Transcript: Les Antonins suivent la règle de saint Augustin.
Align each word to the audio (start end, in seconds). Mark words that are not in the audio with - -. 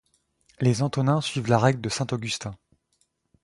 Les 0.61 0.81
Antonins 0.81 1.21
suivent 1.21 1.49
la 1.51 1.59
règle 1.59 1.79
de 1.79 1.87
saint 1.87 2.07
Augustin. 2.11 2.57